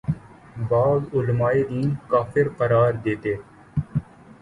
بعض 0.69 1.01
علماے 1.15 1.61
دین 1.69 1.87
کافر 2.09 2.45
قرار 2.57 2.91
دیتے 3.03 3.33